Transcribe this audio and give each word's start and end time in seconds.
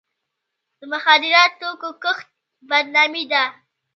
د 0.79 0.81
مخدره 0.91 1.43
توکو 1.59 1.89
کښت 2.03 2.27
بدنامي 2.69 3.23
ده. 3.31 3.43